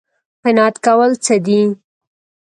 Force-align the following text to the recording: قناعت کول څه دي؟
قناعت 0.43 0.75
کول 0.85 1.11
څه 1.25 1.35
دي؟ 1.45 1.61